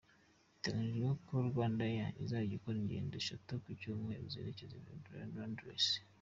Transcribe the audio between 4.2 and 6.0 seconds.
zerekeza i Londres.